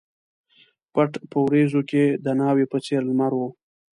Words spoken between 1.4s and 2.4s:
وریځو کښي د